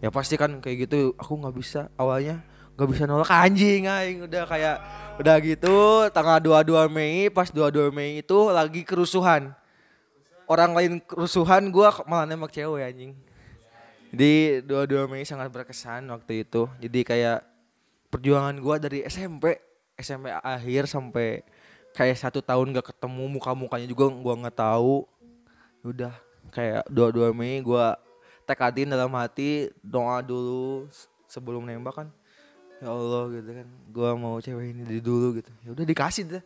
Ya 0.00 0.12
pasti 0.12 0.36
kan 0.36 0.60
kayak 0.60 0.86
gitu 0.86 1.16
aku 1.16 1.32
nggak 1.40 1.56
bisa. 1.56 1.88
Awalnya 1.96 2.44
nggak 2.76 2.88
bisa 2.92 3.02
nolak 3.08 3.32
anjing 3.32 3.88
aing. 3.88 4.28
Udah 4.28 4.44
kayak 4.44 4.76
udah 5.16 5.36
gitu 5.40 6.08
tanggal 6.12 6.38
22 6.40 6.92
Mei 6.92 7.32
pas 7.32 7.48
22 7.48 7.88
Mei 7.90 8.20
itu 8.20 8.38
lagi 8.52 8.84
kerusuhan. 8.84 9.56
Orang 10.44 10.76
lain 10.76 11.00
kerusuhan 11.00 11.72
gua 11.72 11.92
malah 12.04 12.28
nembak 12.28 12.52
cewek 12.52 12.84
anjing. 12.84 13.12
Jadi 14.12 14.60
22 14.68 15.08
Mei 15.08 15.24
sangat 15.24 15.48
berkesan 15.48 16.04
waktu 16.12 16.44
itu. 16.44 16.68
Jadi 16.84 17.00
kayak 17.00 17.40
perjuangan 18.12 18.56
gua 18.60 18.76
dari 18.76 19.06
SMP 19.08 19.56
SMP 19.96 20.32
akhir 20.32 20.88
sampai 20.88 21.44
kayak 21.92 22.16
satu 22.16 22.40
tahun 22.40 22.72
gak 22.72 22.94
ketemu 22.94 23.24
muka 23.28 23.52
mukanya 23.52 23.86
juga 23.86 24.08
gua 24.08 24.34
nggak 24.40 24.56
tahu 24.56 25.04
udah 25.84 26.12
kayak 26.52 26.84
22 26.90 27.32
Mei 27.32 27.60
gua 27.64 27.96
tekadin 28.44 28.90
dalam 28.90 29.12
hati 29.16 29.70
doa 29.80 30.20
dulu 30.20 30.88
sebelum 31.30 31.64
nembak 31.64 32.04
kan. 32.04 32.08
Ya 32.80 32.88
Allah 32.90 33.28
gitu 33.32 33.50
kan 33.52 33.68
gua 33.92 34.10
mau 34.16 34.40
cewek 34.40 34.72
ini 34.72 34.82
dari 34.84 35.00
dulu 35.04 35.40
gitu. 35.40 35.50
Ya 35.64 35.70
udah 35.76 35.84
dikasih 35.84 36.22
deh. 36.26 36.44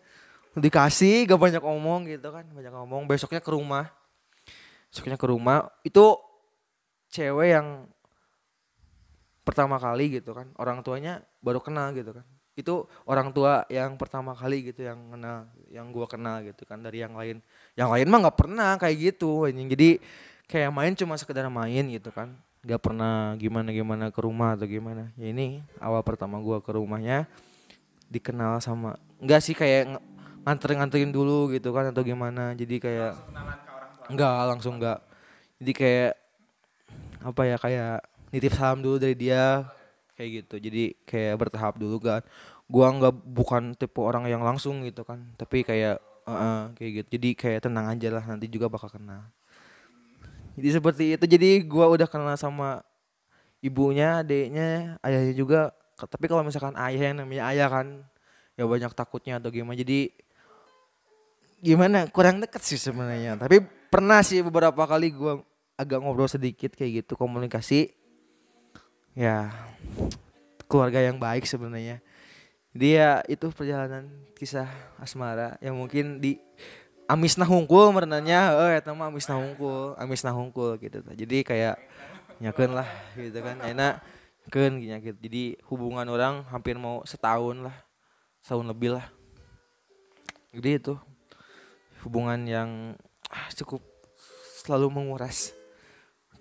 Dikasih 0.54 1.26
gak 1.26 1.40
banyak 1.40 1.62
ngomong 1.62 2.06
gitu 2.06 2.30
kan 2.30 2.46
banyak 2.46 2.70
ngomong. 2.70 3.10
Besoknya 3.10 3.42
ke 3.42 3.50
rumah. 3.50 3.90
Besoknya 4.90 5.18
ke 5.18 5.26
rumah 5.26 5.66
itu 5.82 6.14
cewek 7.10 7.54
yang 7.54 7.86
pertama 9.44 9.76
kali 9.76 10.18
gitu 10.18 10.32
kan 10.32 10.50
orang 10.56 10.80
tuanya 10.80 11.20
baru 11.44 11.60
kenal 11.60 11.92
gitu 11.92 12.16
kan 12.16 12.24
itu 12.54 12.86
orang 13.02 13.34
tua 13.34 13.66
yang 13.66 13.98
pertama 13.98 14.30
kali 14.30 14.70
gitu 14.70 14.86
yang 14.86 14.98
kenal 15.10 15.50
yang 15.66 15.90
gua 15.90 16.06
kenal 16.06 16.38
gitu 16.46 16.62
kan 16.62 16.78
dari 16.78 17.02
yang 17.02 17.14
lain. 17.18 17.42
Yang 17.74 17.88
lain 17.90 18.06
mah 18.06 18.18
nggak 18.26 18.38
pernah 18.38 18.70
kayak 18.78 18.96
gitu 19.14 19.50
anjing. 19.50 19.66
Jadi 19.66 19.90
kayak 20.46 20.70
main 20.70 20.94
cuma 20.94 21.18
sekedar 21.18 21.50
main 21.50 21.84
gitu 21.90 22.14
kan. 22.14 22.30
Nggak 22.62 22.80
pernah 22.80 23.34
gimana 23.34 23.68
gimana 23.74 24.04
ke 24.14 24.20
rumah 24.22 24.54
atau 24.54 24.70
gimana. 24.70 25.10
Ya 25.18 25.34
ini 25.34 25.66
awal 25.82 26.00
pertama 26.06 26.38
gua 26.38 26.62
ke 26.62 26.70
rumahnya 26.70 27.26
dikenal 28.06 28.62
sama 28.62 28.94
nggak 29.18 29.40
sih 29.42 29.56
kayak 29.56 29.90
ng- 29.90 30.04
nganterin 30.46 30.76
nganterin 30.78 31.10
dulu 31.10 31.50
gitu 31.50 31.74
kan 31.74 31.90
atau 31.90 32.06
gimana. 32.06 32.54
Jadi 32.54 32.78
kayak 32.78 33.18
nggak 34.14 34.34
langsung 34.54 34.78
nggak. 34.78 35.02
Jadi 35.58 35.72
kayak 35.74 36.12
apa 37.24 37.42
ya 37.48 37.56
kayak 37.58 37.96
nitip 38.30 38.52
salam 38.54 38.78
dulu 38.78 39.00
dari 39.00 39.16
dia 39.16 39.64
kayak 40.14 40.30
gitu. 40.44 40.54
Jadi 40.58 40.82
kayak 41.06 41.34
bertahap 41.38 41.74
dulu 41.78 42.00
kan. 42.02 42.22
Gua 42.66 42.90
nggak 42.90 43.14
bukan 43.28 43.76
tipe 43.76 44.00
orang 44.00 44.26
yang 44.30 44.40
langsung 44.40 44.82
gitu 44.86 45.04
kan. 45.04 45.22
Tapi 45.36 45.66
kayak 45.66 46.00
eh, 46.02 46.32
eh, 46.32 46.62
kayak 46.78 46.90
gitu. 47.02 47.08
Jadi 47.20 47.28
kayak 47.36 47.60
tenang 47.68 47.86
aja 47.92 48.08
lah 48.08 48.24
nanti 48.24 48.46
juga 48.48 48.72
bakal 48.72 48.88
kenal 48.88 49.28
jadi 50.54 50.68
seperti 50.78 51.04
itu. 51.18 51.24
Jadi 51.26 51.50
gua 51.66 51.90
udah 51.90 52.06
kenal 52.06 52.34
sama 52.38 52.82
ibunya 53.58 54.22
adiknya 54.22 54.98
ayahnya 55.02 55.34
juga. 55.34 55.60
Tapi 55.98 56.26
kalau 56.30 56.42
misalkan 56.46 56.74
ayah 56.78 57.10
yang 57.10 57.16
namanya 57.22 57.50
ayah 57.54 57.68
kan 57.70 57.86
ya 58.54 58.64
banyak 58.66 58.92
takutnya 58.94 59.42
atau 59.42 59.50
gimana. 59.50 59.74
Jadi 59.74 60.14
gimana? 61.58 62.06
Kurang 62.10 62.38
deket 62.38 62.62
sih 62.62 62.78
sebenarnya. 62.78 63.34
Tapi 63.38 63.62
pernah 63.90 64.22
sih 64.22 64.42
beberapa 64.46 64.86
kali 64.86 65.10
gua 65.10 65.42
agak 65.74 65.98
ngobrol 65.98 66.30
sedikit 66.30 66.70
kayak 66.78 67.02
gitu 67.02 67.18
komunikasi 67.18 67.90
ya 69.14 69.50
keluarga 70.66 71.00
yang 71.00 71.16
baik 71.16 71.46
sebenarnya. 71.46 72.02
Dia 72.74 73.22
itu 73.30 73.54
perjalanan 73.54 74.10
kisah 74.34 74.66
asmara 74.98 75.54
yang 75.62 75.78
mungkin 75.78 76.18
di 76.18 76.42
amis 77.06 77.38
nahungkul 77.38 77.94
merenanya. 77.94 78.54
Eh 78.70 78.82
eta 78.82 78.90
mah 78.92 79.08
amis 79.08 79.30
nahungkul 79.30 79.94
amis 79.94 80.26
nahungkul 80.26 80.76
gitu 80.82 81.00
jadi 81.14 81.46
kayak 81.46 81.76
nyakeun 82.42 82.74
lah 82.74 82.90
gitu 83.14 83.38
kan 83.38 83.62
enak 83.62 84.02
keun 84.50 84.82
gitu 84.82 85.14
jadi 85.22 85.56
hubungan 85.70 86.04
orang 86.10 86.42
hampir 86.50 86.74
mau 86.74 87.06
setahun 87.06 87.62
lah 87.62 87.76
setahun 88.44 88.68
lebih 88.68 89.00
lah. 89.00 89.08
Jadi 90.52 90.70
itu 90.76 90.94
hubungan 92.04 92.44
yang 92.44 92.70
ah, 93.32 93.48
cukup 93.56 93.80
selalu 94.60 94.92
menguras 94.92 95.56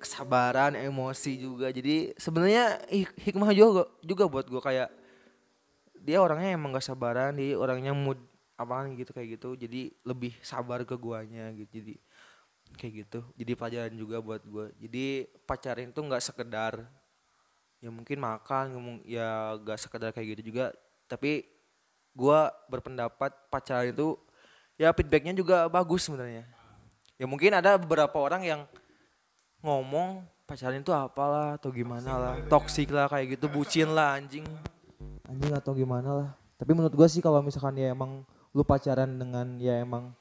kesabaran 0.03 0.75
emosi 0.75 1.39
juga. 1.39 1.72
Jadi 1.72 2.12
sebenarnya 2.19 2.83
hik- 2.91 3.17
hikmah 3.31 3.55
juga 3.55 3.88
juga 4.03 4.24
buat 4.27 4.45
gue 4.45 4.62
kayak 4.62 4.89
dia 6.03 6.19
orangnya 6.19 6.60
emang 6.60 6.75
gak 6.75 6.83
sabaran 6.83 7.31
dia 7.39 7.55
orangnya 7.55 7.95
mood 7.95 8.19
apaan 8.60 8.93
gitu 9.00 9.15
kayak 9.15 9.39
gitu. 9.39 9.55
Jadi 9.55 9.95
lebih 10.03 10.36
sabar 10.43 10.83
ke 10.83 11.00
guanya 11.00 11.50
gitu 11.55 11.79
jadi 11.79 11.95
kayak 12.75 12.93
gitu. 13.07 13.19
Jadi 13.39 13.51
pelajaran 13.55 13.93
juga 13.95 14.19
buat 14.19 14.43
gue 14.43 14.65
jadi 14.77 15.31
pacaran 15.48 15.88
itu 15.88 16.00
nggak 16.03 16.24
sekedar 16.24 16.83
ya 17.83 17.91
mungkin 17.91 18.15
makan 18.15 18.79
ngomong 18.79 18.98
ya 19.03 19.60
gak 19.60 19.79
sekedar 19.79 20.15
kayak 20.15 20.39
gitu 20.39 20.55
juga. 20.55 20.72
Tapi 21.07 21.43
gua 22.15 22.53
berpendapat 22.72 23.33
pacaran 23.51 23.91
itu 23.91 24.15
ya 24.79 24.95
feedbacknya 24.95 25.36
juga 25.36 25.67
bagus 25.67 26.07
sebenarnya. 26.07 26.48
Ya 27.19 27.25
mungkin 27.27 27.51
ada 27.51 27.75
beberapa 27.75 28.15
orang 28.24 28.48
yang 28.48 28.62
ngomong 29.63 30.27
pacaran 30.43 30.84
itu 30.84 30.91
apalah 30.91 31.55
atau 31.55 31.72
gimana 31.72 32.20
lah 32.20 32.36
toksik 32.51 32.91
lah 32.91 33.08
kayak 33.08 33.39
gitu 33.39 33.48
bucin 33.48 33.89
lah 33.89 34.20
anjing. 34.20 34.43
Anjing 35.24 35.55
atau 35.55 35.72
gimana 35.72 36.10
lah 36.12 36.29
tapi 36.63 36.72
menurut 36.79 36.96
gua 36.96 37.12
sih 37.12 37.20
kalau 37.20 37.43
misalkan 37.43 37.75
ya 37.75 37.91
emang 37.91 38.24
lu 38.55 38.63
pacaran 38.63 39.10
dengan 39.10 39.58
ya 39.60 39.82
emang 39.84 40.13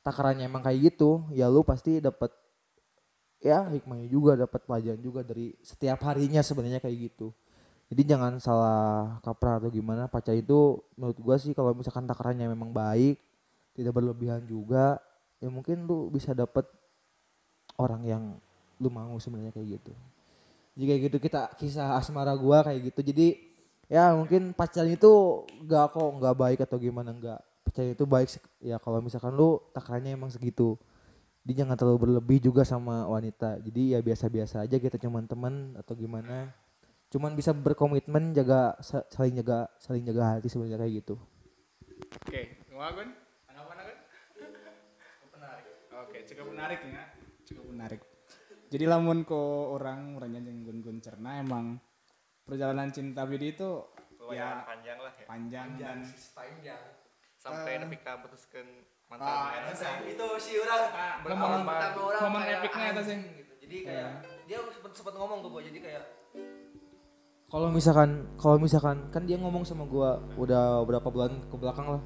takarannya 0.00 0.46
emang 0.46 0.64
kayak 0.64 0.94
gitu 0.94 1.20
ya 1.34 1.52
lu 1.52 1.60
pasti 1.66 2.00
dapat 2.00 2.32
ya 3.42 3.66
hikmahnya 3.68 4.08
juga 4.08 4.38
dapat 4.38 4.64
pelajaran 4.64 5.02
juga 5.02 5.20
dari 5.26 5.52
setiap 5.60 6.00
harinya 6.06 6.40
sebenarnya 6.40 6.78
kayak 6.78 7.12
gitu. 7.12 7.34
Jadi 7.92 8.08
jangan 8.08 8.40
salah 8.40 9.20
kaprah 9.20 9.60
atau 9.60 9.68
gimana 9.68 10.08
pacar 10.08 10.32
itu 10.32 10.80
menurut 10.96 11.18
gua 11.20 11.36
sih 11.36 11.52
kalau 11.52 11.76
misalkan 11.76 12.08
takarannya 12.08 12.48
memang 12.48 12.72
baik 12.72 13.20
tidak 13.76 13.92
berlebihan 13.92 14.48
juga 14.48 14.96
ya 15.44 15.52
mungkin 15.52 15.84
lu 15.84 16.08
bisa 16.08 16.32
dapat 16.32 16.64
orang 17.76 18.02
yang 18.08 18.24
lu 18.82 18.90
mau 18.90 19.14
sebenarnya 19.22 19.54
kayak 19.54 19.78
gitu 19.78 19.92
jadi 20.74 20.84
kayak 20.88 21.00
gitu 21.06 21.16
kita 21.22 21.40
kisah 21.56 21.94
asmara 21.94 22.34
gua 22.34 22.66
kayak 22.66 22.90
gitu 22.90 23.00
jadi 23.14 23.38
ya 23.86 24.16
mungkin 24.18 24.56
pacaran 24.56 24.90
itu 24.90 25.44
gak 25.68 25.94
kok 25.94 26.08
nggak 26.18 26.34
baik 26.34 26.58
atau 26.66 26.80
gimana 26.80 27.14
nggak 27.14 27.40
pacaran 27.62 27.94
itu 27.94 28.04
baik 28.08 28.28
ya 28.58 28.76
kalau 28.82 28.98
misalkan 28.98 29.36
lu 29.36 29.62
takarannya 29.70 30.16
emang 30.18 30.32
segitu 30.32 30.74
jadi 31.46 31.62
jangan 31.62 31.76
terlalu 31.78 31.98
berlebih 32.08 32.38
juga 32.42 32.66
sama 32.66 33.06
wanita 33.06 33.62
jadi 33.62 33.96
ya 33.96 34.00
biasa-biasa 34.02 34.66
aja 34.66 34.76
kita 34.80 34.98
cuman 34.98 35.28
teman 35.30 35.54
atau 35.78 35.94
gimana 35.94 36.50
cuman 37.12 37.36
bisa 37.36 37.52
berkomitmen 37.52 38.32
jaga 38.32 38.74
sa- 38.80 39.04
saling 39.12 39.36
jaga 39.36 39.68
saling 39.76 40.02
jaga 40.02 40.38
hati 40.38 40.48
sebenarnya 40.48 40.80
kayak 40.80 40.94
gitu 41.04 41.16
Oke, 42.22 42.60
Gun? 42.68 43.08
Tanggapan 43.48 43.76
Gun? 43.84 43.98
Oke, 46.02 46.18
cukup 46.28 46.46
menarik 46.52 46.80
ya. 46.84 47.04
Cukup 47.44 47.64
menarik. 47.72 48.11
Jadi 48.72 48.84
lamun 48.88 49.28
ko 49.28 49.76
orang 49.76 50.16
orangnya 50.16 50.40
yang 50.48 50.64
gun-gun 50.64 50.96
cerna 51.04 51.44
emang 51.44 51.76
perjalanan 52.42 52.88
cinta 52.88 53.28
Bidi 53.28 53.52
itu 53.52 53.68
lumayan 54.16 54.64
ya 54.64 54.64
panjang 54.64 54.98
lah 54.98 55.12
ya. 55.12 55.26
panjang 55.28 55.68
dan 55.76 55.98
panjang 56.32 56.82
sampai 57.36 57.72
nepi 57.84 57.96
ka 58.00 58.22
putuskeun 58.24 58.68
Ah, 59.12 59.52
mantan 59.60 59.76
eta 59.76 60.08
itu 60.08 60.26
si 60.40 60.56
orang. 60.56 60.88
Momen 61.20 61.68
pertama 61.68 62.00
momen 62.24 62.42
epicnya 62.48 62.86
itu 62.96 63.02
sih. 63.04 63.18
gitu. 63.36 63.52
jadi 63.60 63.76
kayak 63.84 64.08
Iya. 64.08 64.08
dia 64.48 64.58
sempat 64.72 64.92
sempat 64.96 65.14
ngomong 65.20 65.38
ke 65.44 65.48
gue 65.52 65.62
jadi 65.68 65.78
kayak 65.84 66.04
kalau 67.52 67.68
misalkan 67.68 68.10
kalau 68.40 68.56
misalkan 68.56 69.12
kan 69.12 69.28
dia 69.28 69.36
ngomong 69.36 69.68
sama 69.68 69.84
gua 69.84 70.16
udah 70.40 70.80
berapa 70.88 71.04
bulan 71.04 71.36
ke 71.52 71.56
belakang 71.60 71.84
lah. 71.92 72.02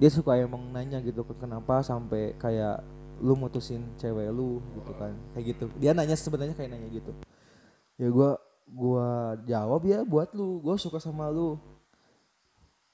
Dia 0.00 0.08
suka 0.08 0.40
emang 0.40 0.72
nanya 0.72 1.04
gitu 1.04 1.20
kenapa 1.36 1.84
sampai 1.84 2.32
kayak 2.40 2.80
lu 3.18 3.34
mutusin 3.34 3.82
cewek 3.98 4.30
lu 4.30 4.62
gitu 4.78 4.92
kan. 4.96 5.12
Kayak 5.34 5.44
gitu. 5.54 5.64
Dia 5.78 5.92
nanya 5.94 6.14
sebenarnya 6.14 6.54
kayak 6.54 6.70
nanya 6.74 6.88
gitu. 6.90 7.12
Ya 7.98 8.08
gua 8.10 8.38
gua 8.68 9.34
jawab 9.44 9.82
ya 9.86 10.02
buat 10.06 10.30
lu. 10.34 10.62
Gua 10.62 10.78
suka 10.78 11.02
sama 11.02 11.28
lu. 11.30 11.58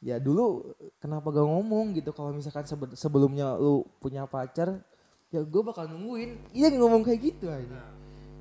Ya 0.05 0.21
dulu 0.21 0.77
kenapa 1.01 1.33
gak 1.33 1.49
ngomong 1.49 1.97
gitu? 1.97 2.13
Kalau 2.13 2.37
misalkan 2.37 2.69
sebe- 2.69 2.93
sebelumnya 2.93 3.57
lu 3.57 3.89
punya 4.05 4.29
pacar 4.29 4.85
ya 5.33 5.41
gue 5.41 5.63
bakal 5.65 5.89
nungguin. 5.89 6.37
Iya 6.53 6.77
ngomong 6.77 7.01
kayak 7.01 7.21
gitu 7.25 7.49
aja. 7.49 7.81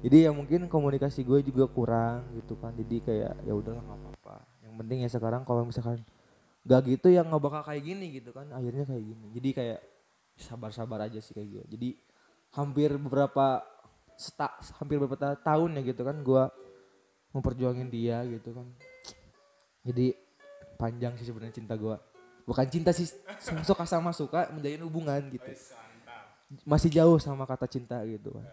Jadi 0.04 0.28
ya 0.28 0.36
mungkin 0.36 0.68
komunikasi 0.68 1.24
gue 1.24 1.40
juga 1.40 1.64
kurang 1.72 2.28
gitu 2.36 2.60
kan. 2.60 2.76
Jadi 2.76 3.00
kayak 3.00 3.48
ya 3.48 3.54
udahlah 3.56 3.80
nggak 3.80 3.96
apa-apa. 3.96 4.36
Yang 4.60 4.74
penting 4.84 4.98
ya 5.08 5.10
sekarang 5.10 5.42
kalau 5.48 5.64
misalkan 5.64 6.04
gak 6.68 6.84
gitu 6.84 7.08
yang 7.08 7.32
nggak 7.32 7.40
bakal 7.40 7.64
kayak 7.64 7.84
gini 7.88 8.12
gitu 8.12 8.36
kan. 8.36 8.52
Akhirnya 8.52 8.84
kayak 8.84 9.04
gini. 9.08 9.26
Jadi 9.32 9.50
kayak 9.56 9.80
sabar-sabar 10.38 11.06
aja 11.08 11.20
sih 11.22 11.34
kayak 11.36 11.48
gitu. 11.50 11.66
Jadi 11.78 11.90
hampir 12.54 12.90
beberapa 12.98 13.62
seta, 14.14 14.54
hampir 14.78 15.02
beberapa 15.02 15.18
ta- 15.18 15.40
tahun 15.42 15.80
ya 15.80 15.82
gitu 15.94 16.02
kan 16.06 16.22
gue 16.22 16.44
memperjuangin 17.34 17.90
dia 17.90 18.22
gitu 18.30 18.54
kan. 18.54 18.68
Jadi 19.84 20.14
panjang 20.78 21.18
sih 21.18 21.28
sebenarnya 21.28 21.60
cinta 21.60 21.76
gue 21.78 21.96
bukan 22.44 22.68
cinta 22.68 22.92
sih 22.92 23.08
suka 23.68 23.88
sama 23.88 24.12
suka 24.12 24.52
menjalin 24.52 24.84
hubungan 24.84 25.22
gitu. 25.32 25.52
Masih 26.68 26.92
jauh 26.94 27.18
sama 27.18 27.50
kata 27.50 27.66
cinta 27.66 27.98
gitu 28.06 28.30
kan 28.38 28.46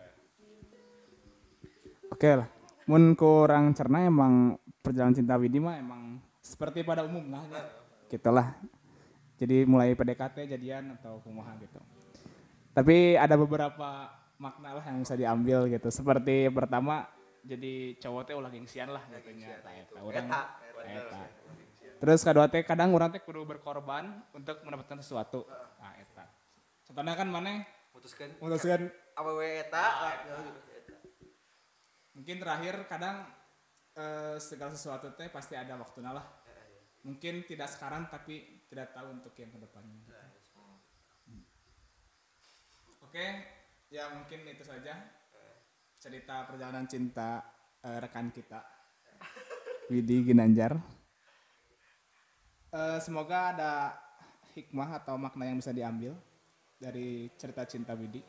Oke 2.11 2.31
lah. 2.37 2.49
Mun 2.89 3.15
kurang 3.15 3.71
cerna 3.77 4.03
emang 4.03 4.59
perjalanan 4.83 5.15
cinta 5.15 5.39
Widi 5.39 5.63
mah 5.63 5.79
emang 5.79 6.19
seperti 6.43 6.83
pada 6.83 7.07
umumnya. 7.07 7.41
Gitu 8.11 8.31
lah. 8.33 8.57
Jadi 9.41 9.65
mulai 9.65 9.97
PDKT 9.97 10.53
jadian 10.53 11.01
atau 11.01 11.25
kumaha 11.25 11.57
gitu. 11.65 11.81
Tapi 12.77 13.17
ada 13.17 13.41
beberapa 13.41 14.13
makna 14.37 14.77
lah 14.77 14.85
yang 14.85 15.01
bisa 15.01 15.17
diambil 15.17 15.65
gitu. 15.73 15.89
Seperti 15.89 16.53
pertama 16.53 17.09
jadi 17.41 17.97
cowok 17.97 18.23
teh 18.29 18.35
ulah 18.37 18.53
gengsian 18.53 18.93
lah 18.93 19.01
katanya. 19.09 19.65
Nah, 19.65 19.73
eta 19.81 19.99
urang 20.05 20.29
eta. 20.85 21.23
Terus 22.01 22.21
kedua 22.21 22.47
teh 22.53 22.61
kadang 22.69 22.93
orang 22.93 23.17
teh 23.17 23.21
kudu 23.25 23.49
berkorban 23.49 24.21
untuk 24.37 24.61
mendapatkan 24.61 25.01
sesuatu. 25.01 25.49
Nah, 25.81 25.97
eta. 25.97 26.29
Contohnya 26.85 27.17
kan 27.17 27.29
mana 27.33 27.65
Putuskan 27.91 28.31
memutuskan 28.39 28.87
apa 29.19 29.31
we 29.35 29.67
eta? 29.67 29.85
mungkin 32.15 32.37
terakhir 32.37 32.75
kadang 32.87 33.27
eh, 33.97 34.37
segala 34.39 34.77
sesuatu 34.77 35.11
teh 35.17 35.27
pasti 35.33 35.57
ada 35.57 35.75
waktunya 35.75 36.13
lah 36.15 36.27
mungkin 37.01 37.43
tidak 37.49 37.73
sekarang 37.73 38.07
tapi 38.13 38.60
tidak 38.71 38.95
tahu 38.95 39.19
untuk 39.19 39.35
yang 39.35 39.51
ke 39.51 39.59
depannya. 39.59 39.99
Hmm. 41.27 41.43
oke 43.03 43.27
ya 43.91 44.15
mungkin 44.15 44.47
itu 44.47 44.63
saja. 44.63 44.95
Cerita 46.01 46.49
perjalanan 46.49 46.89
cinta 46.89 47.45
eh, 47.85 47.99
rekan 48.01 48.33
kita 48.33 48.65
Widi 49.93 50.25
Ginanjar. 50.25 50.81
Eh, 52.71 52.99
semoga 53.03 53.53
ada 53.53 53.73
hikmah 54.55 55.03
atau 55.03 55.19
makna 55.21 55.51
yang 55.51 55.59
bisa 55.59 55.75
diambil 55.75 56.15
dari 56.79 57.29
cerita 57.37 57.67
cinta 57.67 57.93
Widi. 57.99 58.23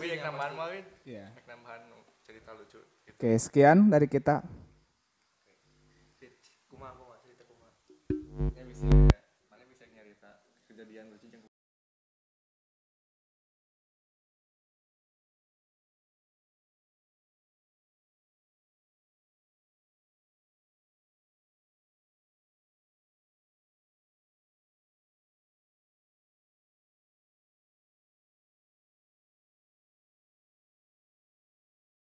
Yang 0.00 0.20
nambahan 0.26 0.52
mah 0.52 0.68
ya 1.08 1.32
Yang 1.32 1.46
nambahan 1.48 1.82
cerita 2.26 2.50
lucu. 2.52 2.78
Gitu. 3.08 3.16
oke 3.16 3.30
sekian 3.40 3.78
dari 3.88 4.06
kita 4.06 4.44
kumaha 8.80 9.09